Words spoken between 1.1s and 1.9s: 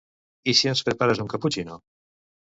un caputxino?